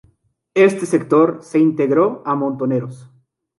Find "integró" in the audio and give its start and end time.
1.59-2.23